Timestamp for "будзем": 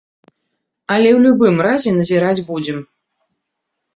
2.49-2.77